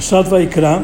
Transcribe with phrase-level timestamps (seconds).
[0.00, 0.82] Parashat Vaikra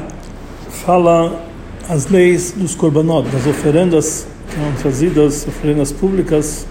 [0.69, 1.41] fala
[1.89, 6.67] as leis dos korbanot, das oferendas que eram trazidas, oferendas públicas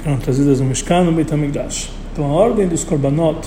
[0.00, 1.90] que eram trazidas no Mishkan, no Beit HaMikdash.
[2.10, 3.46] Então a ordem dos korbanot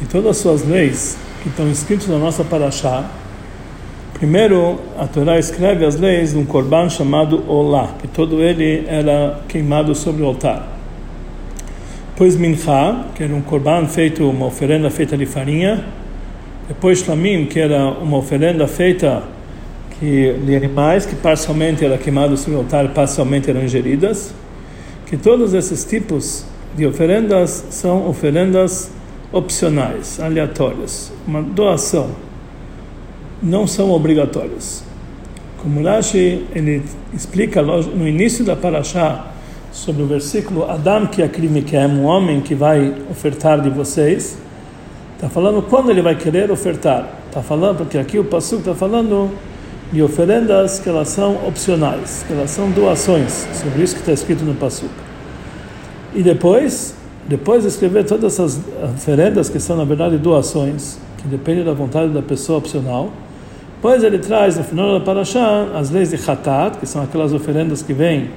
[0.00, 3.10] e todas as suas leis que estão escritas na nossa Parashá,
[4.14, 9.40] primeiro a Torá escreve as leis de um korban chamado Olá, que todo ele era
[9.48, 10.68] queimado sobre o altar.
[12.12, 16.05] Depois Mincha, que era um korban feito, uma oferenda feita de farinha.
[16.68, 19.22] Depois Shlamim, que era uma oferenda feita
[19.98, 24.34] que, de animais que parcialmente era queimado sobre o altar parcialmente eram ingeridas.
[25.06, 26.44] Que todos esses tipos
[26.76, 28.90] de oferendas são oferendas
[29.32, 32.10] opcionais, aleatórias, uma doação,
[33.42, 34.84] não são obrigatórias.
[35.62, 36.82] Como Rashi ele
[37.14, 39.32] explica no início da Parashá,
[39.76, 44.38] sobre o versículo Adam que akrime que é um homem que vai ofertar de vocês.
[45.16, 47.08] Está falando quando ele vai querer ofertar.
[47.28, 49.30] Está falando porque aqui o Passuco está falando
[49.90, 53.48] de oferendas que elas são opcionais, que elas são doações.
[53.54, 54.92] Sobre isso que está escrito no Passuco.
[56.14, 56.94] E depois,
[57.26, 58.60] depois de escrever todas essas
[58.94, 63.10] oferendas que são na verdade doações, que dependem da vontade da pessoa opcional,
[63.76, 67.80] depois ele traz no final da Parashá as leis de Hatat, que são aquelas oferendas
[67.82, 68.30] que vêm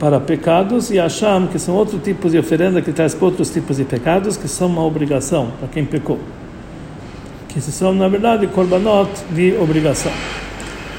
[0.00, 3.84] para pecados e Hashem, que são outros tipos de oferenda que traz outros tipos de
[3.84, 6.18] pecados, que são uma obrigação para quem pecou.
[7.50, 10.10] Que são, na verdade, korbanot de obrigação.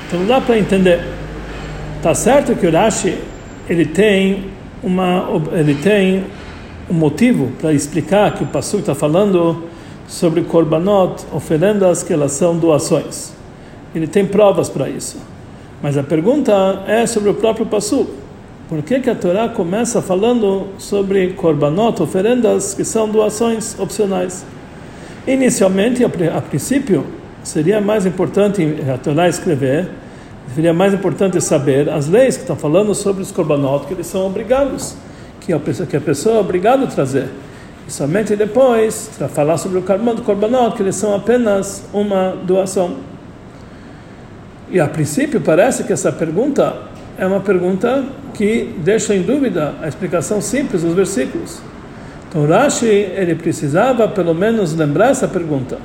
[0.07, 1.03] Então dá para entender.
[2.03, 3.17] Tá certo que o Rashi
[3.67, 4.51] ele tem
[4.83, 6.25] uma ele tem
[6.89, 9.63] um motivo para explicar que o Pasuk está falando
[10.07, 13.33] sobre korbanot, oferendas que elas são doações.
[13.95, 15.17] Ele tem provas para isso.
[15.81, 18.20] Mas a pergunta é sobre o próprio Pasuk.
[18.71, 24.45] Por que, que a Torá começa falando sobre korbanot, oferendas que são doações opcionais?
[25.27, 27.05] Inicialmente, a, princípio,
[27.43, 29.89] seria mais importante a Torá escrever,
[30.55, 34.25] seria mais importante saber as leis que estão falando sobre os korbanot, que eles são
[34.25, 34.95] obrigados,
[35.41, 37.27] que a pessoa, que a pessoa é obrigada a trazer.
[37.85, 42.95] E somente depois, para falar sobre o korbanot, que eles são apenas uma doação.
[44.69, 46.89] E a princípio parece que essa pergunta
[47.21, 51.61] é uma pergunta que deixa em dúvida a explicação simples dos versículos.
[52.27, 55.77] Então Rashi ele precisava pelo menos lembrar essa pergunta.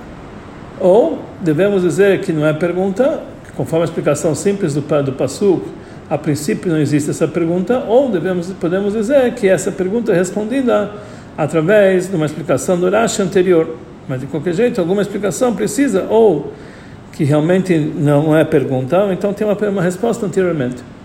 [0.81, 3.21] Ou devemos dizer que não é pergunta,
[3.55, 5.63] conforme a explicação simples do do Pasuk,
[6.09, 10.91] a princípio não existe essa pergunta, ou devemos podemos dizer que essa pergunta é respondida
[11.37, 13.77] através de uma explicação do Rashi anterior.
[14.09, 16.51] Mas de qualquer jeito, alguma explicação precisa ou
[17.13, 20.96] que realmente não é pergunta, então tem uma, uma resposta anteriormente.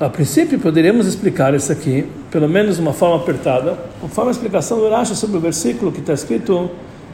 [0.00, 4.78] A princípio, poderíamos explicar isso aqui, pelo menos de uma forma apertada, conforme a explicação
[4.78, 6.70] do Rashi sobre o versículo que está escrito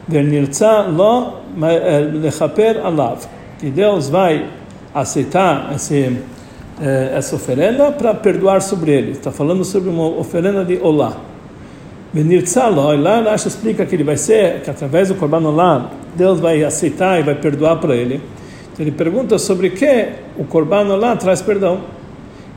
[0.07, 3.25] lo eh, lechaper alav,
[3.57, 4.45] que Deus vai
[4.93, 6.15] aceitar esse,
[6.79, 9.11] eh, essa oferenda para perdoar sobre ele.
[9.13, 11.17] Está falando sobre uma oferenda de olá.
[12.13, 16.63] E lá Rashi explica que ele vai ser, que através do korban olá, Deus vai
[16.63, 18.21] aceitar e vai perdoar para ele.
[18.71, 21.95] Então ele pergunta sobre que o korban olá traz perdão.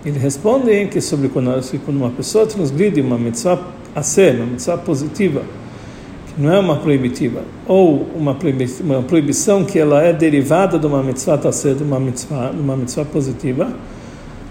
[0.04, 1.50] Ele responde que sobre quando,
[1.84, 3.59] quando uma pessoa transgride uma mitzvah
[3.94, 5.42] a ser, uma mitzvah positiva,
[6.28, 10.87] que não é uma proibitiva, ou uma proibição, uma proibição que ela é derivada de
[10.87, 13.72] uma mitzvah a ser, de uma mitzvah, de uma mitzvah positiva,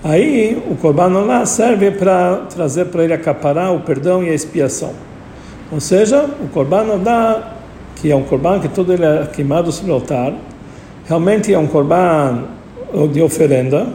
[0.03, 4.91] aí o korban lá serve para trazer para ele acaparar o perdão e a expiação.
[5.71, 7.55] Ou seja, o korban lá,
[7.95, 10.33] que é um korban que todo ele é queimado sobre o altar,
[11.07, 12.43] realmente é um korban
[13.13, 13.87] de oferenda,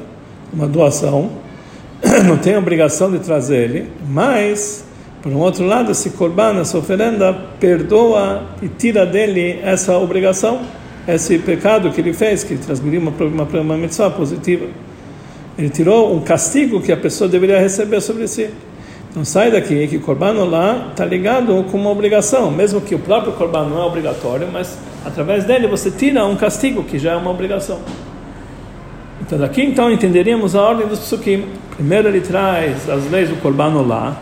[0.52, 1.41] uma doação,
[2.26, 4.84] não tem obrigação de trazer ele, mas,
[5.22, 10.62] por um outro lado, esse corban, essa oferenda, perdoa e tira dele essa obrigação,
[11.06, 14.66] esse pecado que ele fez, que transgrediu uma, uma, uma mitzvah positiva.
[15.56, 18.50] Ele tirou um castigo que a pessoa deveria receber sobre si.
[19.10, 22.98] Então sai daqui que o corban lá está ligado com uma obrigação, mesmo que o
[22.98, 27.16] próprio corban não é obrigatório, mas através dele você tira um castigo que já é
[27.16, 27.80] uma obrigação.
[29.20, 31.44] Então daqui então entenderíamos a ordem dos psukim.
[31.82, 34.16] Primeiro ele traz as leis do Korban Olá,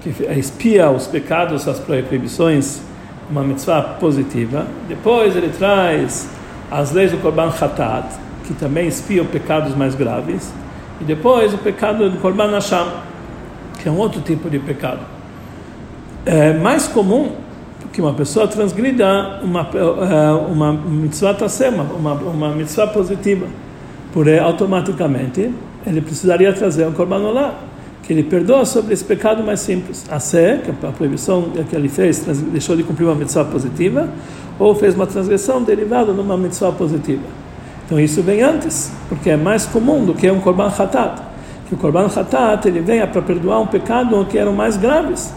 [0.00, 2.80] que expia os pecados, as proibições,
[3.28, 4.64] uma mitzvah positiva.
[4.88, 6.28] Depois ele traz
[6.70, 8.06] as leis do Korban Hatat,
[8.44, 10.52] que também expia os pecados mais graves.
[11.00, 12.86] E depois o pecado do Korban Hashem,
[13.82, 15.00] que é um outro tipo de pecado.
[16.24, 17.32] É mais comum
[17.92, 23.48] que uma pessoa transgrida uma, é, uma mitzvah tassema, uma, uma mitzvah positiva.
[24.12, 25.50] Por automaticamente
[25.86, 27.60] ele precisaria trazer um korban olá,
[28.02, 30.04] que ele perdoa sobre esse pecado mais simples.
[30.10, 32.20] A sé, que é a proibição que ele fez,
[32.52, 34.08] deixou de cumprir uma mitzvah positiva,
[34.58, 37.22] ou fez uma transgressão derivada de uma mitzvah positiva.
[37.84, 41.22] Então isso vem antes, porque é mais comum do que um korban hatat.
[41.68, 45.32] Que o korban hatat ele vem para perdoar um pecado que eram mais graves.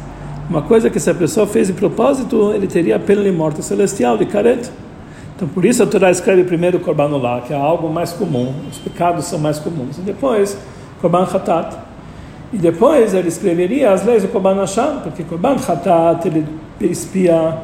[0.50, 4.18] Uma coisa que se a pessoa fez de propósito, ele teria pena de morte celestial,
[4.18, 4.72] de careto.
[5.40, 8.54] Então por isso a Torá escreve primeiro o korban olá, que é algo mais comum,
[8.70, 9.98] os pecados são mais comuns.
[9.98, 10.58] E depois,
[11.00, 11.78] korban hatat.
[12.52, 16.46] E depois ele escreveria as leis do korban Hashem, porque korban hatat ele
[16.82, 17.58] expia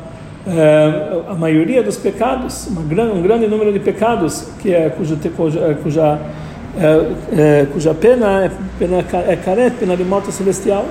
[0.48, 6.20] é, a maioria dos pecados, um grande número de pecados, que é cuja, cuja, cuja,
[7.38, 10.86] é, cuja pena é, pena é caret, pena de morte celestial.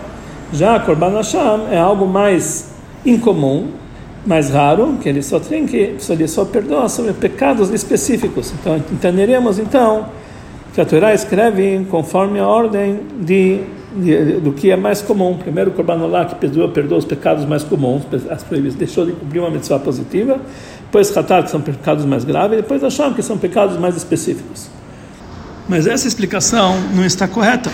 [0.53, 2.75] Já Korban Hashem é algo mais
[3.07, 3.69] incomum,
[4.27, 8.53] mais raro, que ele só tem que ele só perdoa sobre pecados específicos.
[8.59, 10.07] Então entenderemos então
[10.73, 13.61] que a Torá escreve conforme a ordem de
[14.43, 15.37] do que é mais comum.
[15.39, 19.13] Primeiro, o Korban Olá, que perdoa, perdoa os pecados mais comuns, as proibições, deixou de
[19.13, 20.41] cumprir uma mitzvah positiva.
[20.81, 22.57] Depois, Hatar, que são pecados mais graves.
[22.57, 24.69] Depois, Hashem, que são pecados mais específicos.
[25.69, 27.71] Mas essa explicação não está correta.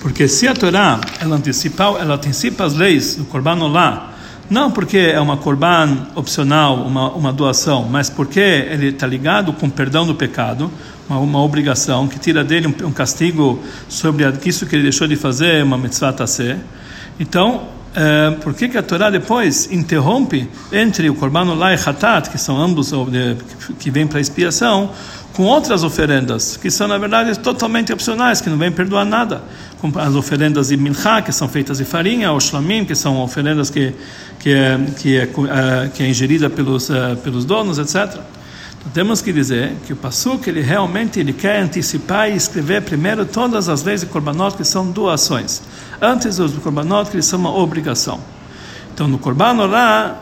[0.00, 4.14] Porque se a Torá ela antecipa, ela antecipa as leis do Korban Olá,
[4.50, 9.68] não porque é uma korban opcional, uma, uma doação, mas porque ele está ligado com
[9.68, 10.68] o perdão do pecado,
[11.08, 15.14] uma, uma obrigação que tira dele um, um, castigo sobre isso que ele deixou de
[15.14, 16.58] fazer, uma mitzvah tassé.
[17.18, 17.62] Então,
[17.94, 22.38] é, por que, que a Torá depois interrompe entre o Korban Olá e Hatat, que
[22.38, 22.92] são ambos
[23.78, 24.90] que vêm para expiação,
[25.34, 29.42] com outras oferendas, que são na verdade totalmente opcionais, que não vêm perdoar nada,
[29.80, 33.70] como as oferendas de Mincha, que são feitas de farinha, ou Shlamim, que são oferendas
[33.70, 33.94] que,
[34.38, 35.28] que, é, que, é,
[35.94, 38.20] que é ingerida pelos, uh, pelos donos, etc.
[38.80, 43.26] Então, temos que dizer que o Passuk ele realmente ele quer antecipar e escrever primeiro
[43.26, 45.62] todas as leis de Korbanot que são doações.
[46.00, 48.20] Antes os Korbanot que são uma obrigação.
[48.94, 50.16] Então no Korban Orá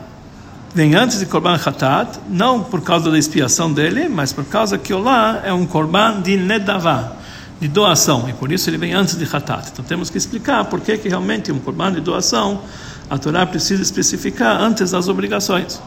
[0.73, 4.93] vem antes de Korban Hatat, não por causa da expiação dele, mas por causa que
[4.93, 7.13] Olá é um Korban de Nedavá,
[7.59, 9.69] de doação, e por isso ele vem antes de Hatat.
[9.71, 12.61] Então temos que explicar por que, que realmente um Korban de doação
[13.09, 15.81] a Torá precisa especificar antes das obrigações.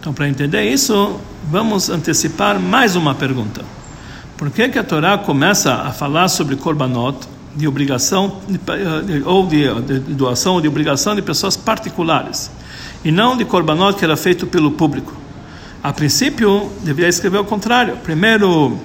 [0.00, 1.18] Então, para entender isso,
[1.50, 3.62] vamos antecipar mais uma pergunta.
[4.36, 8.60] Por que, que a Torá começa a falar sobre korbanot, de obrigação, de,
[9.24, 12.50] ou de, de, doação ou de obrigação de pessoas particulares,
[13.04, 15.12] e não de korbanot que era feito pelo público?
[15.82, 17.98] A princípio, deveria escrever o contrário.
[17.98, 18.78] Primeiro,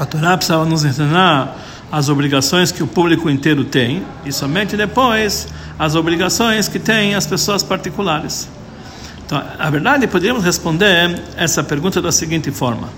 [0.00, 1.58] a Torá precisava nos ensinar
[1.92, 5.46] as obrigações que o público inteiro tem, e somente depois
[5.78, 8.48] as obrigações que têm as pessoas particulares.
[9.26, 12.88] Então, a verdade, poderíamos responder essa pergunta da seguinte forma: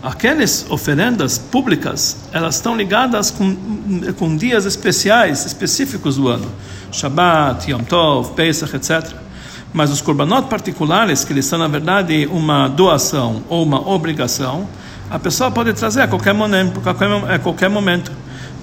[0.00, 3.56] aquelas oferendas públicas, elas estão ligadas com,
[4.16, 6.46] com dias especiais, específicos do ano,
[6.92, 9.25] Shabbat, Yom Tov, Pesach, etc.
[9.76, 14.66] Mas os korbanot particulares, que eles são na verdade uma doação ou uma obrigação,
[15.10, 16.80] a pessoa pode trazer a qualquer momento,
[17.28, 18.10] a qualquer, momento.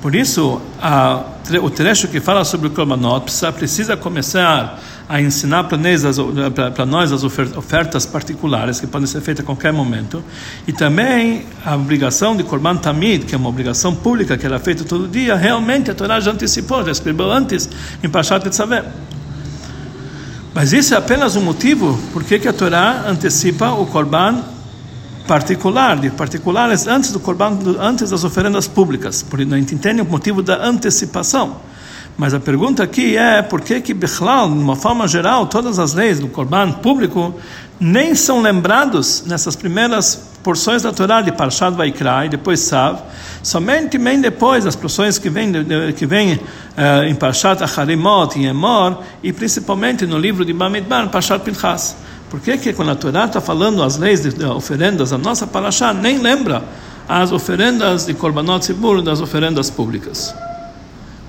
[0.01, 1.21] Por isso, a,
[1.61, 7.23] o trecho que fala sobre o korbanot precisa, precisa começar a ensinar para nós as
[7.23, 10.23] ofertas particulares que podem ser feitas a qualquer momento
[10.65, 14.83] e também a obrigação de Korban Tamid, que é uma obrigação pública que era feita
[14.83, 17.69] todo dia, realmente a Torá já antecipou, já escreveu antes
[18.01, 18.83] em Pashat Tetzaveh.
[20.53, 24.43] Mas isso é apenas um motivo por que a Torá antecipa o Korban
[25.27, 29.23] particular, de particulares antes do Korban, antes das oferendas públicas.
[29.23, 31.57] Por não entende o motivo da antecipação.
[32.15, 35.93] Mas a pergunta aqui é por que que Bechlal, de uma forma geral, todas as
[35.93, 37.33] leis do Corban público
[37.79, 42.99] nem são lembrados nessas primeiras porções da Torá de Parshat Vaikra e depois Sav,
[43.41, 45.51] somente bem depois das porções que vêm
[45.95, 51.43] que vem, uh, em Parshat Acharimot e Emor e principalmente no livro de Bamidbar, Parshat
[51.43, 51.95] Pinchas.
[52.29, 55.93] Por que que quando a Torá está falando as leis de, oferendas, a nossa Parashá
[55.93, 56.63] nem lembra
[57.07, 60.35] as oferendas de Korbanot Zibur das oferendas públicas?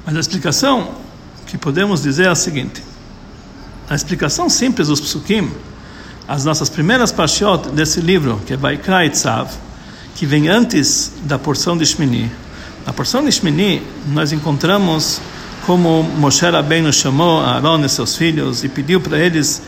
[0.05, 0.89] Mas a explicação
[1.47, 2.83] que podemos dizer é a seguinte:
[3.89, 5.51] a explicação simples dos psukim,
[6.27, 9.51] as nossas primeiras pashiot desse livro, que é Vaikra Tzav,
[10.15, 12.31] que vem antes da porção de Shmini.
[12.87, 15.21] Na porção de Shmini, nós encontramos
[15.67, 19.63] como Moshe Rabbeinu chamou Aaron e seus filhos e pediu para eles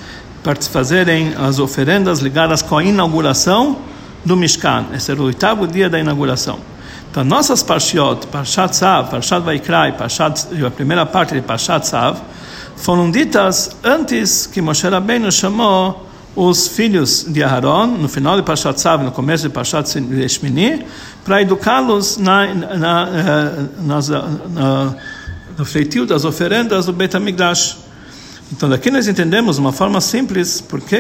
[0.71, 3.79] fazerem as oferendas ligadas com a inauguração
[4.25, 4.87] do Mishkan.
[4.95, 6.59] Esse era o oitavo dia da inauguração.
[7.11, 12.21] Então, nossas parshiot, Parshat Tzav, Parshat Vaikrai, Parshat, a primeira parte de Parshat Tzav,
[12.77, 16.06] foram ditas antes que Moshe Rabbeinu chamou
[16.37, 19.89] os filhos de Aaron, no final de Parshat Tzav, no começo de Parshat
[20.29, 20.85] Shmini,
[21.25, 24.95] para educá-los na, na, eh, na,
[25.57, 27.79] no feitio das oferendas do Beit HaMikdash.
[28.53, 30.97] Então daqui nós entendemos uma forma simples por que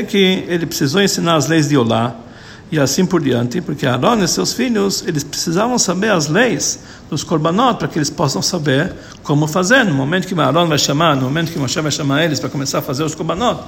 [0.48, 2.25] ele precisou ensinar as leis de Olá
[2.70, 7.22] e assim por diante, porque Aaron e seus filhos, eles precisavam saber as leis dos
[7.22, 8.92] korbanot para que eles possam saber
[9.22, 9.84] como fazer.
[9.84, 12.78] No momento que Aaron vai chamar, no momento que Moshe vai chamar eles para começar
[12.78, 13.60] a fazer os korbanot,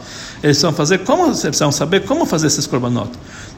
[0.43, 3.11] eles vão fazer como, eles saber como fazer esses korbanot.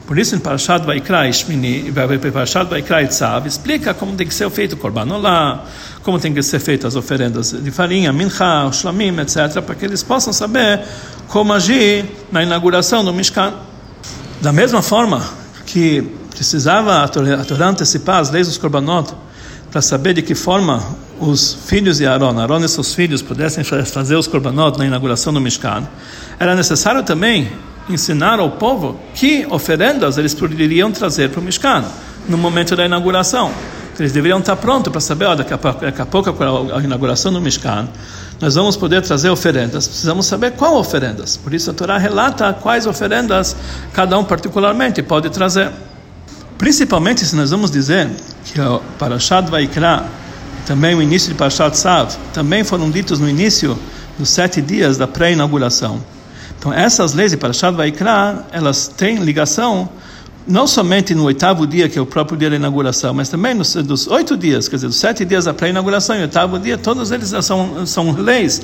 [0.07, 1.91] Por isso, em Parashat Vaikra Ishmini,
[2.33, 5.65] Parashat Vaikra Itzav, explica como tem que ser feito o korbanolá,
[6.03, 10.03] como tem que ser feitas as oferendas de farinha, mincha, shlamim, etc., para que eles
[10.03, 10.83] possam saber
[11.29, 13.70] como agir na inauguração do Mishkan.
[14.41, 15.23] Da mesma forma
[15.67, 19.13] que precisava a Torá antecipar as leis dos korbanot
[19.71, 20.83] para saber de que forma
[21.21, 25.41] os filhos de Aaron, Aaron e seus filhos pudessem fazer os korbanot na inauguração do
[25.43, 25.87] Mishkan,
[26.39, 27.53] era necessário também
[27.87, 31.85] ensinar ao povo que oferendas eles poderiam trazer para o Mishkan
[32.27, 33.53] no momento da inauguração.
[33.99, 36.35] Eles deveriam estar prontos para saber, ó, daqui, a daqui a pouco,
[36.75, 37.89] a inauguração do Mishkan,
[38.41, 39.87] nós vamos poder trazer oferendas.
[39.87, 41.37] Precisamos saber qual oferendas.
[41.37, 43.55] Por isso a Torá relata quais oferendas
[43.93, 45.71] cada um particularmente pode trazer.
[46.57, 48.09] Principalmente se nós vamos dizer
[48.45, 50.05] que o Parashat Vaikra,
[50.67, 53.79] também o início de Parashat Sav, também foram ditos no início
[54.19, 56.03] dos sete dias da pré-inauguração.
[56.59, 59.89] Então essas leis de Parashat Vaikra, elas têm ligação
[60.47, 63.75] não somente no oitavo dia, que é o próprio dia da inauguração, mas também nos
[63.75, 67.33] dos oito dias, quer dizer, dos sete dias da pré-inauguração e oitavo dia, todos eles
[67.43, 68.61] são, são leis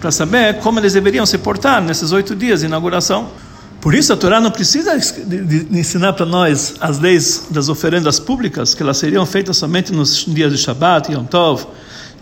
[0.00, 3.28] para saber como eles deveriam se portar nesses oito dias de inauguração.
[3.80, 8.20] Por isso a Torá não precisa de, de ensinar para nós as leis das oferendas
[8.20, 11.66] públicas, que elas seriam feitas somente nos dias de Shabbat, Yom Tov,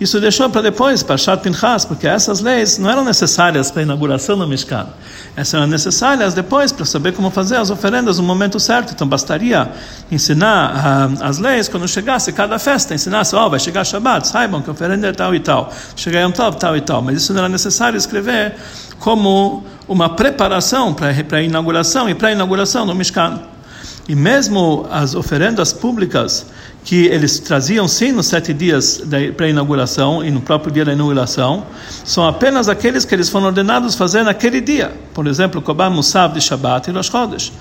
[0.01, 3.85] isso deixou para depois, para Shat Pinchas, porque essas leis não eram necessárias para a
[3.85, 4.87] inauguração do Mishkan.
[5.37, 8.93] Essas eram necessárias depois para saber como fazer as oferendas no momento certo.
[8.93, 9.69] Então bastaria
[10.09, 14.63] ensinar uh, as leis quando chegasse cada festa, ensinasse, ó, oh, vai chegar Shabbat, saibam
[14.63, 17.03] que a oferenda é tal e tal, chegar Yom Tov, tal e tal.
[17.03, 18.55] Mas isso não era necessário escrever
[19.01, 23.41] como uma preparação para a inauguração e para a inauguração do Mishkan.
[24.09, 26.47] E mesmo as oferendas públicas
[26.89, 31.67] que eles traziam sim nos sete dias da pré-inauguração e no próprio dia da inauguração,
[32.03, 34.91] são apenas aqueles que eles foram ordenados fazer naquele dia.
[35.13, 37.53] Por exemplo, Kobam Musab de Shabbat e Rosh Chodesh.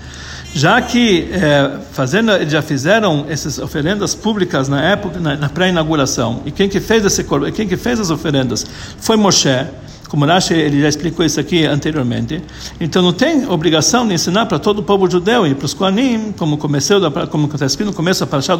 [0.53, 6.51] Já que é, fazendo, já fizeram essas oferendas públicas na época, na, na pré-inauguração, e
[6.51, 8.65] quem que fez esse, quem que fez as oferendas
[8.97, 9.67] foi Moshe
[10.07, 12.41] como Rashi ele já explicou isso aqui anteriormente.
[12.79, 16.33] Então não tem obrigação de ensinar para todo o povo judeu e para os Kohanim,
[16.37, 16.99] como começou,
[17.29, 18.53] como está escrito no começo da parasha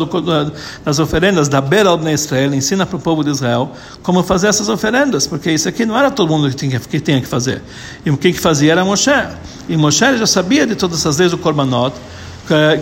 [0.84, 3.72] das oferendas da Bera al Israel, ensina para o povo de Israel
[4.04, 7.22] como fazer essas oferendas, porque isso aqui não era todo mundo que tinha que, tinha
[7.22, 7.62] que fazer.
[8.06, 9.12] E quem que fazia era Moshe.
[9.70, 11.96] E Moshe já sabia de todas essas leis do Korbanot,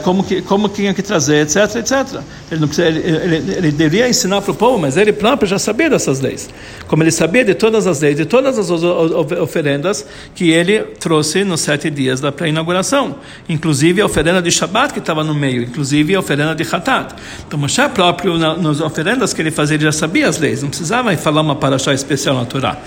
[0.04, 2.22] como que como tinha que trazer, etc, etc.
[2.52, 5.90] Ele, não ele, ele, ele deveria ensinar para o povo, mas ele próprio já sabia
[5.90, 6.50] dessas leis.
[6.88, 11.62] Como ele sabia de todas as leis, de todas as oferendas que ele trouxe nos
[11.62, 13.16] sete dias da pré-inauguração,
[13.50, 17.16] inclusive a oferenda de Shabat que estava no meio, inclusive a oferenda de Hatat.
[17.48, 21.16] Então Moshe próprio, nas oferendas que ele fazia, ele já sabia as leis, não precisava
[21.18, 22.78] falar uma paraxá especial na Torá.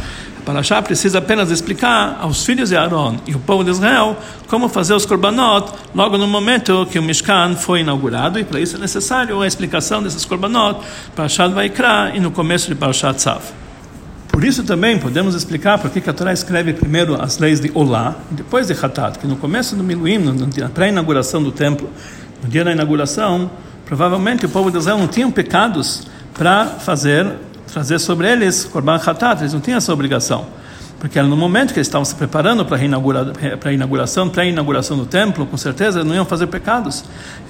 [0.48, 4.94] Parashá precisa apenas explicar aos filhos de Aaron e o povo de Israel como fazer
[4.94, 9.42] os korbanot logo no momento que o Mishkan foi inaugurado, e para isso é necessário
[9.42, 10.80] a explicação desses korbanot,
[11.14, 13.42] Parashat Vaikra e no começo de Parashat Tzav.
[14.32, 18.16] Por isso também podemos explicar por que a Torá escreve primeiro as leis de Olá
[18.32, 21.90] e depois de Hatat, que no começo do Miluim, na pré-inauguração do templo,
[22.42, 23.50] no dia da inauguração,
[23.84, 27.34] provavelmente o povo de Israel não tinha pecados para fazer
[27.78, 30.46] trazer sobre eles Korban Hatat, eles não tinham essa obrigação.
[30.98, 35.46] Porque era no momento que eles estavam se preparando para a inauguração, pré-inauguração do templo,
[35.46, 37.04] com certeza não iam fazer pecados.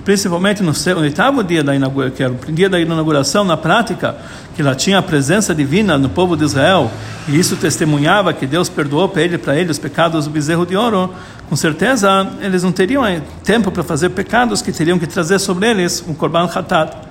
[0.04, 4.16] Principalmente no, oitavo dia da inauguração, que era o dia da inauguração, na prática,
[4.54, 6.90] que lá tinha a presença divina no povo de Israel,
[7.26, 10.76] e isso testemunhava que Deus perdoou para ele, para ele os pecados do bezerro de
[10.76, 11.10] ouro,
[11.48, 13.02] com certeza eles não teriam
[13.42, 17.07] tempo para fazer pecados que teriam que trazer sobre eles um Korban Hatat.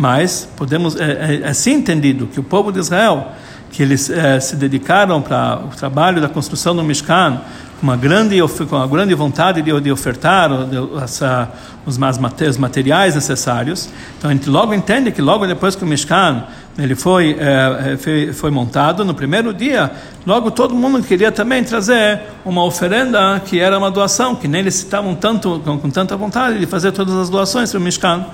[0.00, 3.32] Mas podemos é, é, é assim entendido que o povo de Israel
[3.70, 7.38] que eles é, se dedicaram para o trabalho da construção do Mishkan
[7.78, 11.50] com uma grande com uma grande vontade de, de ofertar de, essa,
[11.84, 13.90] os, os materiais necessários.
[14.16, 16.44] Então a gente logo entende que logo depois que o Mishkan
[16.78, 19.90] ele foi, é, foi, foi montado no primeiro dia
[20.24, 24.76] logo todo mundo queria também trazer uma oferenda que era uma doação que nem eles
[24.76, 28.24] estavam tanto com, com tanta vontade de fazer todas as doações para o Mishkan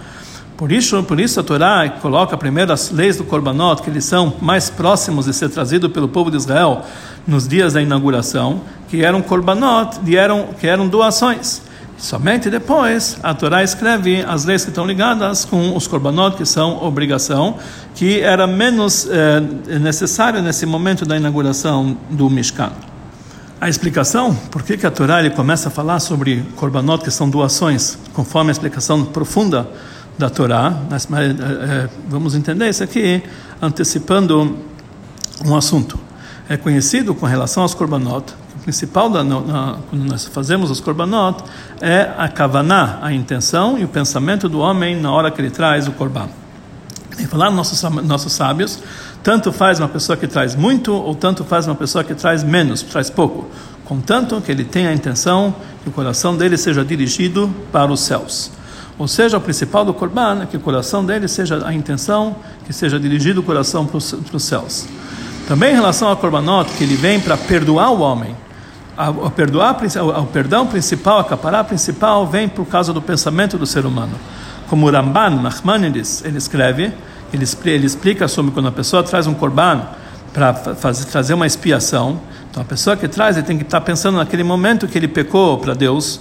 [0.56, 4.34] por isso, por isso a Torá coloca primeiro as leis do Korbanot, que eles são
[4.40, 6.82] mais próximos de ser trazidos pelo povo de Israel
[7.26, 11.60] nos dias da inauguração, que eram Korbanot, que eram, que eram doações.
[11.98, 16.82] Somente depois a Torá escreve as leis que estão ligadas com os Korbanot, que são
[16.82, 17.56] obrigação,
[17.94, 19.40] que era menos eh,
[19.78, 22.70] necessário nesse momento da inauguração do Mishkan.
[23.58, 27.28] A explicação, por que, que a Torá ele começa a falar sobre korbanot, que são
[27.28, 29.66] doações, conforme a explicação profunda
[30.18, 33.23] da Torá, mas, mas, é, vamos entender isso aqui
[33.61, 34.56] antecipando
[35.44, 35.99] um assunto.
[36.49, 41.42] É conhecido com relação aos korbanot, o principal da, na, quando nós fazemos os korbanot
[41.80, 45.87] é a kavaná, a intenção e o pensamento do homem na hora que ele traz
[45.87, 46.28] o korban.
[47.18, 48.78] E falar nossos nossos sábios,
[49.23, 52.82] tanto faz uma pessoa que traz muito ou tanto faz uma pessoa que traz menos,
[52.82, 53.49] traz pouco,
[53.85, 58.50] contanto que ele tenha a intenção que o coração dele seja dirigido para os céus.
[58.98, 62.72] Ou seja, o principal do Corban é que o coração dele seja a intenção que
[62.72, 64.86] seja dirigido o coração para os céus.
[65.46, 68.34] Também em relação ao Corbanot, que ele vem para perdoar o homem,
[69.22, 69.76] o, perdoar,
[70.18, 74.14] o perdão principal, a capará principal, vem por causa do pensamento do ser humano.
[74.68, 76.92] Como Ramban Nachmanides, ele escreve,
[77.32, 79.82] ele, ele explica sobre quando a pessoa traz um Corban
[80.32, 80.52] para
[81.10, 84.88] trazer uma expiação, então a pessoa que traz, ele tem que estar pensando naquele momento
[84.88, 86.20] que ele pecou para Deus,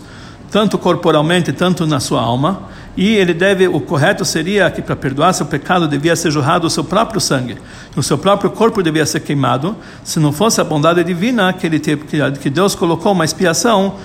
[0.55, 2.61] tanto corporalmente, tanto na sua alma,
[2.95, 6.69] e ele deve, o correto seria que para perdoar seu pecado devia ser jorrado o
[6.69, 7.57] seu próprio sangue,
[7.93, 11.77] o seu próprio corpo devia ser queimado, se não fosse a bondade divina que ele
[11.77, 12.05] teve,
[12.39, 13.95] que Deus colocou uma expiação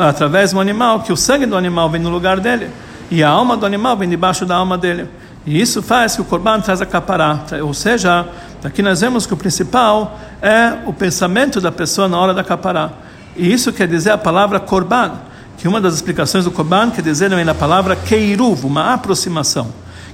[0.00, 2.70] através do animal, que o sangue do animal vem no lugar dele
[3.10, 5.06] e a alma do animal vem debaixo da alma dele.
[5.44, 8.26] E isso faz que o corban traz a capará, ou seja,
[8.64, 12.92] aqui nós vemos que o principal é o pensamento da pessoa na hora da capará.
[13.36, 15.25] E isso quer dizer a palavra corban
[15.56, 19.68] que uma das explicações do Korban quer dizer também na palavra Keiruv, uma aproximação.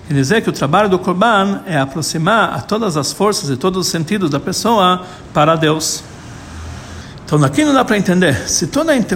[0.06, 3.86] Quer dizer que o trabalho do Korban é aproximar a todas as forças e todos
[3.86, 6.02] os sentidos da pessoa para Deus.
[7.24, 8.68] Então aqui não dá para entender se,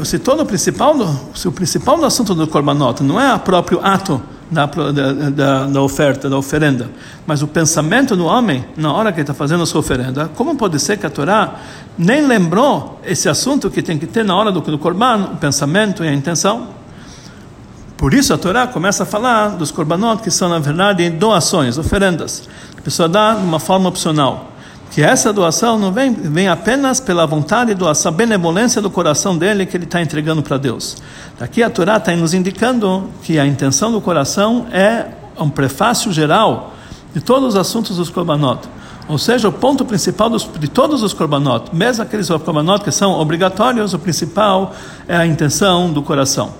[0.04, 0.95] se todo o principal
[1.35, 5.83] se o principal do assunto do Korbanot não é o próprio ato da, da, da,
[5.83, 6.88] oferta, da oferenda.
[7.26, 10.57] Mas o pensamento do homem, na hora que ele está fazendo a sua oferenda, como
[10.57, 11.57] pode ser que a Torá
[11.99, 16.05] nem lembrou esse assunto que tem que ter na hora do, do Corban, o pensamento
[16.05, 16.69] e a intenção?
[17.97, 22.49] Por isso a Torá começa a falar dos Korbanot, que são, na verdade, doações, oferendas.
[22.77, 24.53] A pessoa dá de uma forma opcional
[24.90, 29.66] que essa doação não vem, vem apenas pela vontade e doação, benevolência do coração dele
[29.66, 30.96] que ele está entregando para Deus.
[31.40, 35.07] Aqui a Torá está nos indicando que a intenção do coração é
[35.38, 36.75] um prefácio geral
[37.12, 38.68] de todos os assuntos dos korbanot.
[39.09, 43.12] Ou seja, o ponto principal dos, de todos os korbanot, mesmo aqueles korbanot que são
[43.12, 44.75] obrigatórios, o principal
[45.07, 46.53] é a intenção do coração.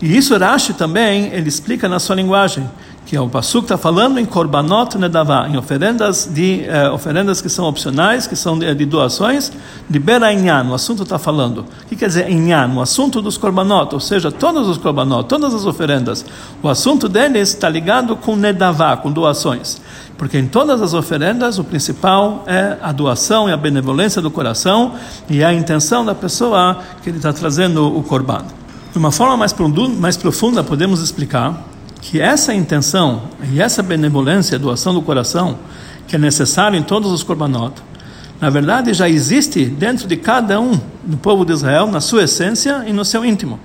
[0.00, 2.68] E isso Rashi também, ele explica na sua linguagem,
[3.08, 7.48] que é o Pasuk está falando em korbanot nedavá, em oferendas de eh, oferendas que
[7.48, 9.50] são opcionais, que são de, de doações,
[9.88, 11.60] de berainyan, o assunto está falando.
[11.60, 12.70] O que quer dizer inyan?
[12.76, 16.22] O assunto dos korbanot, ou seja, todos os korbanot, todas as oferendas,
[16.62, 19.80] o assunto deles está ligado com nedavá, com doações.
[20.18, 24.96] Porque em todas as oferendas o principal é a doação e a benevolência do coração
[25.30, 28.44] e a intenção da pessoa que ele está trazendo o korban.
[28.92, 29.34] De uma forma
[29.98, 31.67] mais profunda podemos explicar
[32.00, 35.58] que essa intenção e essa benevolência, doação do coração,
[36.06, 37.74] que é necessário em todos os korbanot,
[38.40, 42.84] na verdade já existe dentro de cada um do povo de Israel, na sua essência
[42.86, 43.58] e no seu íntimo.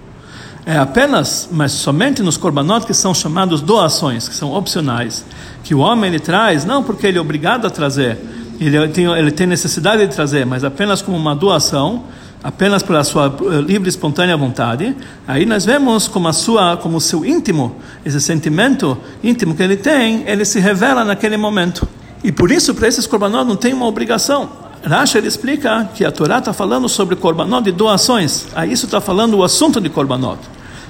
[0.66, 5.26] É apenas, mas somente nos korbanot que são chamados doações, que são opcionais,
[5.64, 8.18] que o homem ele traz, não porque ele é obrigado a trazer,
[8.60, 12.04] ele tem, ele tem necessidade de trazer, mas apenas como uma doação,
[12.44, 14.96] apenas pela sua eh, livre e espontânea vontade,
[15.28, 17.76] aí nós vemos como a sua, como o seu íntimo,
[18.06, 21.88] esse sentimento íntimo que ele tem, ele se revela naquele momento.
[22.24, 24.50] E por isso, para esses korbanot não tem uma obrigação.
[24.84, 28.48] Rashi ele explica que a Torá está falando sobre korbanot de doações.
[28.54, 30.40] Aí isso está falando o assunto de korbanot.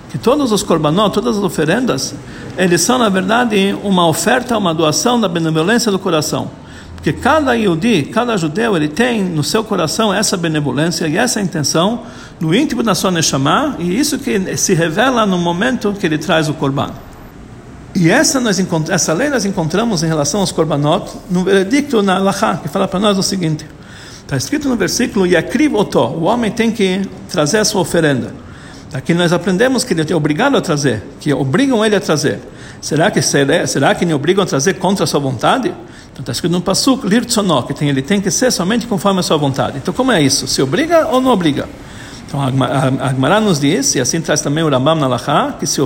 [0.10, 2.16] Que todos os korbanot, todas as oferendas,
[2.58, 6.50] eles são na verdade uma oferta, uma doação da benevolência do coração.
[7.04, 12.04] Porque cada Yudi, cada judeu, ele tem no seu coração essa benevolência e essa intenção
[12.40, 16.48] no íntimo da sua Neshama, e isso que se revela no momento que ele traz
[16.48, 16.92] o Korban.
[17.94, 18.58] E essa, nós
[18.90, 23.02] essa lei nós encontramos em relação aos Korbanot no veredicto na Alaha, que fala para
[23.02, 23.66] nós o seguinte:
[24.22, 28.34] está escrito no versículo Yakriv Oto, o homem tem que trazer a sua oferenda.
[28.94, 32.40] Aqui nós aprendemos que ele é obrigado a trazer, que obrigam ele a trazer.
[32.80, 35.70] Será que será que me obrigam a trazer contra a sua vontade?
[36.12, 39.24] Então está escrito no Pasuk, Lirtzonó, que tem, ele tem que ser somente conforme a
[39.24, 39.78] sua vontade.
[39.78, 40.48] Então como é isso?
[40.48, 41.68] Se obriga ou não obriga?
[42.28, 45.82] Então Agmará nos diz, e assim traz também o Rambam na Lachá, que se,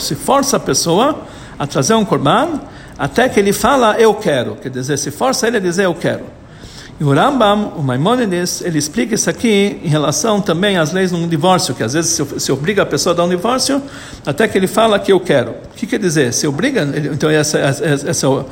[0.00, 1.22] se força a pessoa
[1.58, 2.60] a trazer um korban,
[2.98, 4.56] até que ele fala, eu quero.
[4.56, 6.39] Quer dizer, se força ele a dizer, eu quero.
[7.00, 11.26] E o Rambam, o Maimonides, ele explica isso aqui em relação também às leis de
[11.26, 13.82] divórcio, que às vezes se, se, obriga a pessoa a dar um divórcio,
[14.26, 15.52] até que ele fala que eu quero.
[15.52, 16.30] O que quer dizer?
[16.34, 18.46] Se obriga, ele, então essa, essa, essa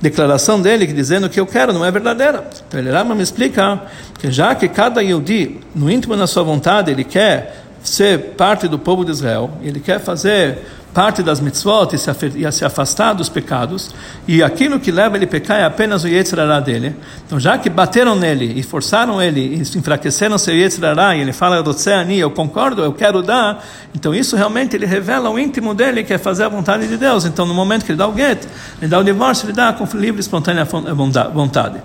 [0.00, 2.50] declaração dele dizendo que eu quero não é verdadeira.
[2.66, 3.82] Então ele Rama me explica
[4.18, 8.80] que já que cada Yehudi, no íntimo da sua vontade, ele quer ser parte do
[8.80, 10.58] povo de Israel, ele quer fazer
[10.92, 13.90] parte das mitzvot e se afastar dos pecados,
[14.28, 16.94] e aquilo que leva ele a pecar é apenas o Yetzirará dele.
[17.26, 21.56] Então, já que bateram nele e forçaram ele e enfraqueceram seu Yetzirará, e ele fala,
[21.56, 26.18] eu concordo, eu quero dar, então isso realmente ele revela o íntimo dele, que é
[26.18, 27.24] fazer a vontade de Deus.
[27.24, 28.44] Então, no momento que ele dá o get,
[28.80, 31.80] ele dá o divórcio, ele dá com livre e espontânea vontade.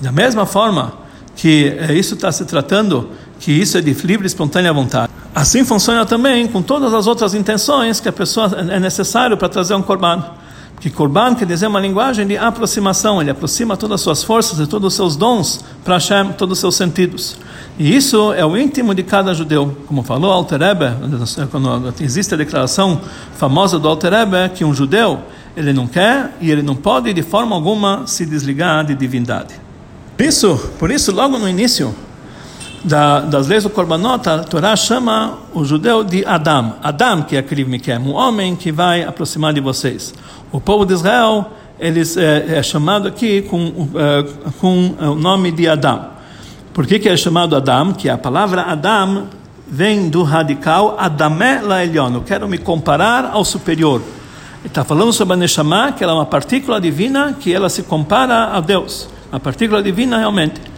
[0.00, 0.94] Da mesma forma
[1.36, 5.19] que eh, isso está se tratando, que isso é de livre e espontânea vontade.
[5.34, 9.74] Assim funciona também com todas as outras intenções que a pessoa é necessário para trazer
[9.74, 10.24] um korban.
[10.80, 14.66] Que korban quer dizer uma linguagem de aproximação, ele aproxima todas as suas forças e
[14.66, 17.36] todos os seus dons para Hashem, todos os seus sentidos.
[17.78, 19.76] E isso é o íntimo de cada judeu.
[19.86, 20.86] Como falou Alter Rebbe,
[21.50, 23.00] quando existe a declaração
[23.36, 25.20] famosa do Alter Rebbe, que um judeu,
[25.56, 29.54] ele não quer e ele não pode de forma alguma se desligar de divindade.
[30.16, 31.94] Por isso, por isso logo no início,
[32.84, 36.74] da, das leis do Korbanot, a Torá chama o judeu de Adam.
[36.82, 40.14] Adam, que é Kriv Mikem, um homem que vai aproximar de vocês.
[40.50, 45.68] O povo de Israel, eles é, é chamado aqui com, é, com o nome de
[45.68, 46.06] Adam.
[46.72, 47.92] Por que, que é chamado Adam?
[47.92, 49.24] Que a palavra Adam
[49.68, 52.14] vem do radical Adamé Laelion.
[52.14, 54.02] Eu quero me comparar ao superior.
[54.64, 58.56] Está falando sobre a Neshama, que ela é uma partícula divina, que ela se compara
[58.56, 59.08] a Deus.
[59.32, 60.69] A partícula divina realmente.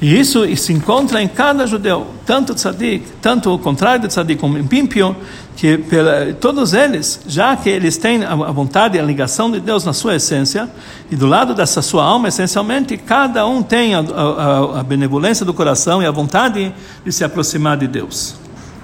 [0.00, 4.58] E isso se encontra em cada judeu, tanto tzadik, tanto o contrário de tzadik como
[4.58, 5.16] impímpio,
[5.56, 9.84] que pela, todos eles, já que eles têm a vontade e a ligação de Deus
[9.84, 10.68] na sua essência,
[11.10, 15.54] e do lado dessa sua alma, essencialmente, cada um tem a, a, a benevolência do
[15.54, 18.34] coração e a vontade de se aproximar de Deus.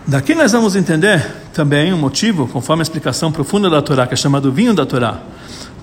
[0.07, 4.17] Daqui nós vamos entender também um motivo, conforme a explicação profunda da Torá, que é
[4.17, 5.19] chamado vinho da Torá.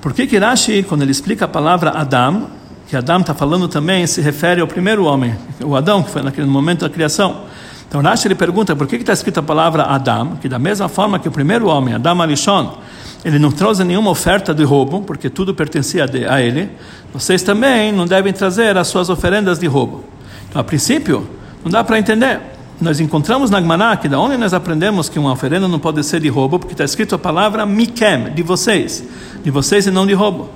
[0.02, 2.48] Por que que Rashi, quando ele explica a palavra Adam,
[2.88, 6.48] que Adão está falando também se refere ao primeiro homem, o Adão, que foi naquele
[6.48, 7.42] momento da criação.
[7.88, 11.20] Então Rashi ele pergunta por que está escrita a palavra Adão, que da mesma forma
[11.20, 12.78] que o primeiro homem, Adão Arishon,
[13.26, 16.70] ele não trouxe nenhuma oferta de roubo, porque tudo pertencia a ele,
[17.14, 20.04] vocês também não devem trazer as suas oferendas de roubo.
[20.50, 21.28] Então, a princípio,
[21.64, 22.40] não dá para entender.
[22.80, 26.22] Nós encontramos na Gemara que da onde nós aprendemos que uma oferenda não pode ser
[26.22, 29.04] de roubo, porque está escrito a palavra mikem, de vocês,
[29.44, 30.50] de vocês e não de roubo.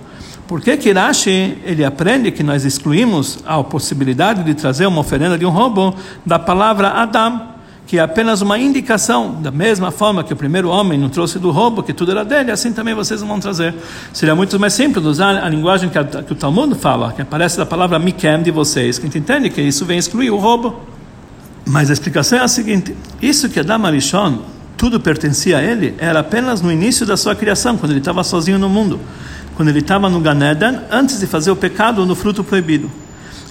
[0.52, 5.38] Por que que Rashi, ele aprende que nós excluímos a possibilidade de trazer uma oferenda
[5.38, 7.54] de um roubo da palavra Adam,
[7.88, 11.52] que é apenas uma indicação, da mesma forma que o primeiro homem não trouxe do
[11.52, 13.74] roubo, que tudo era dele, assim também vocês vão trazer.
[14.12, 17.58] Seria muito mais simples usar a linguagem que, a, que o Talmud fala, que aparece
[17.58, 20.82] da palavra mikem de vocês, que a gente entende que isso vem excluir o roubo.
[21.66, 24.40] Mas a explicação é a seguinte: isso que Adam Arishon,
[24.76, 28.60] tudo pertencia a ele, era apenas no início da sua criação, quando ele estava sozinho
[28.60, 29.00] no mundo
[29.56, 32.90] quando ele estava no Ganeden, antes de fazer o pecado no fruto proibido.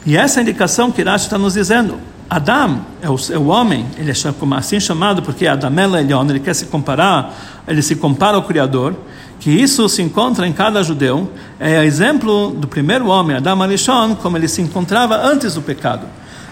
[0.04, 1.98] E essa é a indicação que Rashi está nos dizendo.
[2.28, 4.14] Adam é o, é o, homem, ele é
[4.56, 7.34] assim chamado porque Adam é Elion, ele quer se comparar,
[7.66, 8.94] ele se compara ao Criador,
[9.40, 14.36] que isso se encontra em cada judeu, é exemplo do primeiro homem, Adam Arishon, como
[14.36, 16.06] ele se encontrava antes do pecado.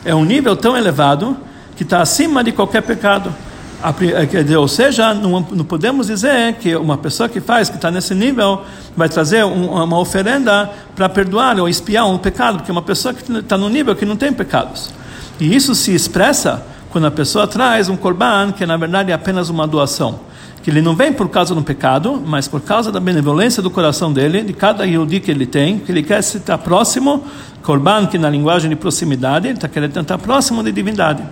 [0.04, 1.36] É um nível tão elevado
[1.76, 3.32] que está acima de qualquer pecado.
[3.80, 8.62] É, ou seja, não, podemos dizer que uma pessoa que faz, que está nesse nível,
[8.96, 13.14] vai trazer um, uma oferenda para perdoar ou espiar um pecado, porque é uma pessoa
[13.14, 14.92] que está no nível que não tem pecados.
[15.38, 19.48] E isso se expressa quando a pessoa traz um korban, que na verdade é apenas
[19.48, 20.20] uma doação.
[20.60, 24.12] Que ele não vem por causa do pecado, mas por causa da benevolência do coração
[24.12, 27.22] dele, de cada Yehudi que ele tem, que ele quer estar próximo,
[27.62, 31.22] korban, que na linguagem de proximidade, ele está querendo estar próximo de divindade.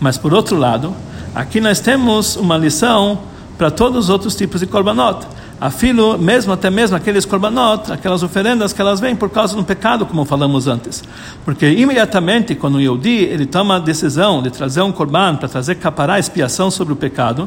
[0.00, 0.92] Mas por outro lado,
[1.36, 3.18] Aqui nós temos uma lição
[3.58, 5.26] para todos os outros tipos de korbanot.
[5.60, 10.06] Afilo, mesmo até mesmo aqueles korbanot, aquelas oferendas que elas vêm por causa do pecado,
[10.06, 11.04] como falamos antes.
[11.44, 15.74] Porque imediatamente quando o Yehudi ele toma a decisão de trazer um korban para trazer
[15.74, 17.46] capará, expiação sobre o pecado,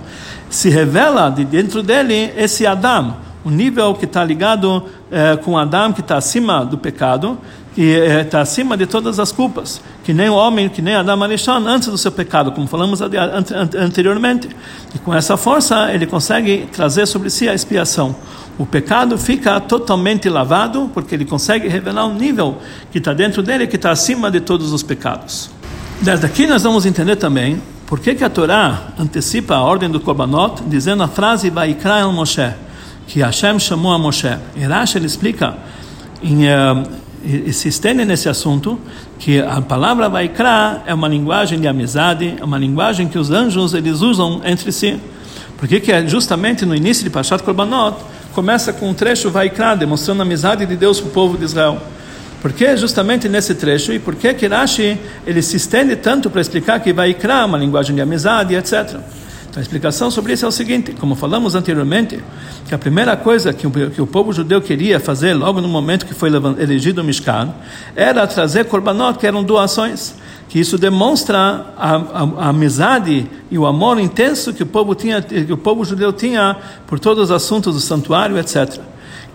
[0.52, 5.94] se revela de dentro dele esse Adam, o nível que está ligado eh, com Adam,
[5.94, 7.38] que está acima do pecado,
[7.74, 11.66] que está acima de todas as culpas, que nem o homem, que nem Adam Arishon,
[11.66, 14.50] antes do seu pecado, como falamos anteriormente.
[14.94, 18.16] E com essa força ele consegue trazer sobre si a expiação.
[18.58, 22.58] O pecado fica totalmente lavado, porque ele consegue revelar um nível
[22.92, 25.50] que está dentro dele, que está acima de todos os pecados.
[26.02, 30.00] Desde aqui nós vamos entender também por que, que a Torá antecipa a ordem do
[30.00, 32.54] Korbanot, dizendo a frase Vaikra el Moshe,
[33.10, 34.38] que Hashem chamou a Moshe.
[34.56, 35.58] E Rashi ele explica
[36.22, 38.80] em, uh, se estende nesse assunto
[39.18, 43.74] que a palavra Vaikra é uma linguagem de amizade, é uma linguagem que os anjos
[43.74, 44.98] eles usam entre si.
[45.58, 47.98] Porque que é justamente no início de Pashat Korbanot,
[48.34, 51.82] começa com um trecho Vaikra, demonstrando a amizade de Deus para o povo de Israel.
[52.44, 56.80] Por que justamente nesse trecho e por que Rashi ele se estende tanto para explicar
[56.80, 59.00] que Vaikra é uma linguagem de amizade, etc.
[59.50, 62.24] Então a explicação sobre isso é o seguinte, como falamos anteriormente,
[62.68, 66.06] que a primeira coisa que o, que o povo judeu queria fazer logo no momento
[66.06, 67.54] que foi elegido o Mishkan
[67.96, 70.14] era trazer korbanot, que eram doações
[70.50, 71.38] que isso demonstra
[71.78, 75.86] a, a, a, amizade e o amor intenso que o povo tinha, que o povo
[75.86, 76.58] judeu tinha
[76.88, 78.80] por todos os assuntos do santuário, etc.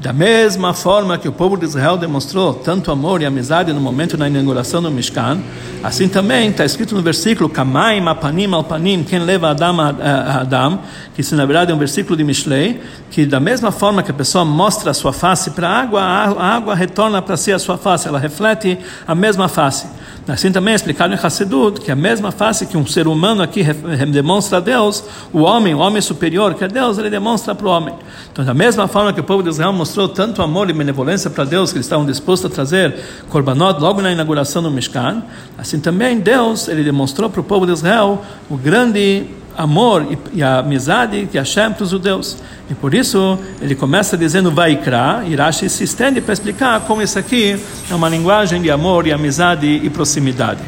[0.01, 4.17] Da mesma forma que o povo de Israel demonstrou tanto amor e amizade no momento
[4.17, 5.39] da inauguração do Mishkan,
[5.83, 10.81] assim também está escrito no versículo Kamaim apanim alpanim, quem leva Adam a Adam,
[11.15, 14.15] que isso na verdade é um versículo de Mishlei, que da mesma forma que a
[14.15, 17.79] pessoa mostra a sua face para a água, a água retorna para si a sua
[17.79, 19.87] face, ela reflete a mesma face.
[20.27, 23.63] Assim também é explicado em Hassedut que a mesma face que um ser humano aqui
[24.11, 27.71] demonstra a Deus, o homem, o homem superior que é Deus, ele demonstra para o
[27.71, 27.95] homem.
[28.33, 31.45] Então, da mesma forma que o povo de Israel mostrou tanto amor e benevolência para
[31.45, 32.97] Deus, que eles estavam dispostos a trazer
[33.29, 35.23] korbanot logo na inauguração do Mishkan,
[35.59, 40.59] assim também Deus, ele demonstrou para o povo de Israel o grande amor e, a
[40.59, 42.37] amizade que Hashem para os judeus.
[42.71, 47.19] E por isso ele começa dizendo Vaikra, e Rashi se estende para explicar como isso
[47.19, 47.59] aqui
[47.91, 50.61] é uma linguagem de amor e amizade e proximidade.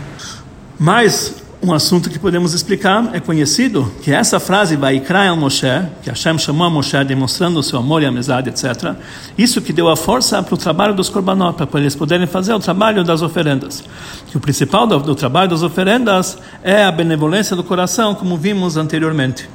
[0.79, 5.67] Mas um assunto que podemos explicar é conhecido que essa frase Vaikra el Moshe,
[6.03, 8.95] que Hashem chamou a Moshe demonstrando o seu amor e amizade, etc.
[9.37, 12.61] Isso que deu a força para o trabalho dos korbanot, para eles poderem fazer o
[12.61, 13.83] trabalho das oferendas.
[14.29, 18.77] Que o principal do, do trabalho das oferendas é a benevolência do coração, como vimos
[18.77, 19.49] anteriormente.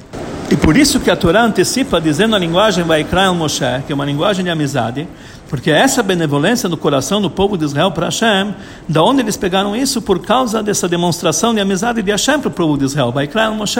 [0.50, 3.94] E por isso que a Torá antecipa dizendo a linguagem Vaikra el Moshe, que é
[3.94, 5.08] uma linguagem de amizade,
[5.52, 8.54] porque essa benevolência no coração do povo de Israel para Hashem,
[8.88, 10.00] da onde eles pegaram isso?
[10.00, 13.78] Por causa dessa demonstração de amizade de Hashem para o povo de Israel, vai Moshe.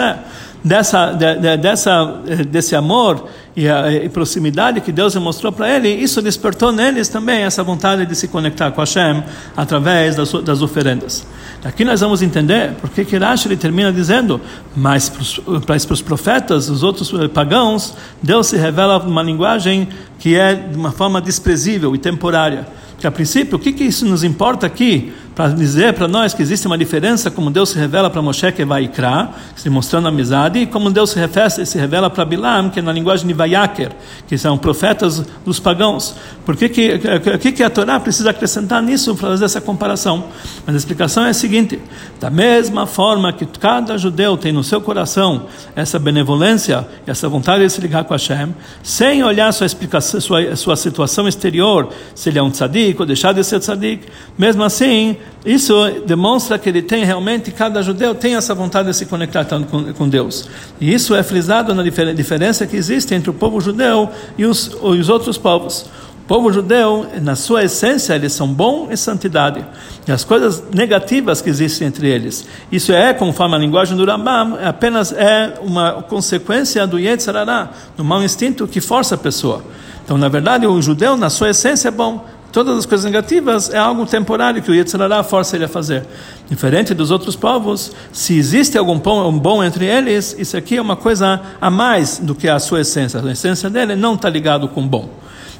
[0.63, 5.89] Dessa, de, de, dessa, desse amor e, a, e proximidade que Deus mostrou para ele,
[5.89, 9.23] isso despertou neles também essa vontade de se conectar com Hashem
[9.55, 11.25] através das, das oferendas.
[11.63, 14.41] Aqui nós vamos entender porque que Rashi ele termina dizendo,
[14.75, 19.87] mas para os profetas, os outros pagãos, Deus se revela uma linguagem
[20.19, 22.67] que é de uma forma desprezível e temporária.
[22.97, 25.13] Que a princípio, o que, que isso nos importa aqui?
[25.35, 28.61] Para dizer para nós que existe uma diferença como Deus se revela para Moshe, que
[28.61, 32.79] é Vaikra, se mostrando amizade, e como Deus se, refere, se revela para Bilam, que
[32.79, 33.91] é na linguagem de Vayaker,
[34.27, 36.15] que são profetas dos pagãos.
[36.45, 36.99] Por que, que,
[37.39, 40.25] que, que a Torá precisa acrescentar nisso para fazer essa comparação?
[40.67, 41.79] Mas a explicação é a seguinte:
[42.19, 47.71] da mesma forma que cada judeu tem no seu coração essa benevolência, essa vontade de
[47.71, 52.43] se ligar com Hashem, sem olhar sua, explicação, sua, sua situação exterior, se ele é
[52.43, 54.05] um tzadik ou deixar de ser tzadik,
[54.37, 55.73] mesmo assim, isso
[56.05, 60.07] demonstra que ele tem realmente, cada judeu tem essa vontade de se conectar com, com
[60.07, 60.47] Deus.
[60.79, 65.09] E isso é frisado na diferença que existe entre o povo judeu e os, os
[65.09, 65.85] outros povos.
[66.23, 69.65] O povo judeu, na sua essência, eles são bom e santidade.
[70.07, 72.47] E as coisas negativas que existem entre eles.
[72.71, 78.05] Isso é, conforme a linguagem do Rambam, é apenas é uma consequência do Yetzirará, do
[78.05, 79.65] mau instinto que força a pessoa.
[80.05, 83.77] Então, na verdade, o judeu, na sua essência, é bom todas as coisas negativas é
[83.77, 86.05] algo temporário que o Yetzirará força ele a fazer.
[86.47, 90.81] Diferente dos outros povos, se existe algum bom, um bom entre eles, isso aqui é
[90.81, 93.19] uma coisa a mais do que a sua essência.
[93.19, 95.09] A essência dele não está ligado com bom.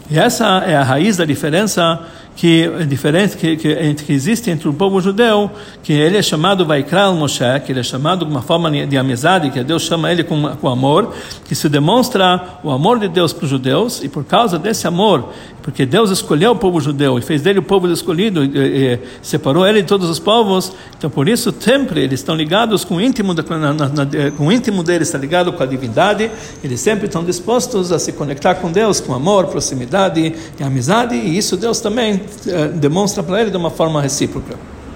[0.10, 2.00] E essa é a raiz da diferença
[2.36, 5.52] que é diferente que, que, que, existe entre o povo judeu,
[5.84, 9.52] que ele é chamado Vaikral Moshe, que ele é chamado de uma forma de amizade,
[9.52, 11.14] que Deus chama ele com, com amor,
[11.46, 15.32] que se demonstra o amor de Deus para os judeus, e por causa desse amor,
[15.64, 19.66] porque Deus escolheu o povo judeu e fez dele o povo escolhido, e, e separou
[19.66, 23.34] ele de todos os povos, então por isso sempre eles estão ligados com o íntimo,
[23.34, 24.06] da, na, na,
[24.38, 26.30] com o íntimo deles, está ligado com a divindade,
[26.62, 31.38] eles sempre estão dispostos a se conectar com Deus, com amor, proximidade e amizade, e
[31.38, 34.73] isso Deus também eh, demonstra para ele de uma forma recíproca.